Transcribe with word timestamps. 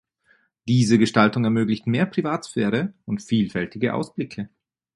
Diese 0.67 0.97
Gestaltung 0.97 1.43
ermöglicht 1.43 1.85
mehr 1.85 2.07
Privatsphäre 2.07 2.95
und 3.05 3.21
vielfältige 3.21 3.93
Ausblicke. 3.93 4.49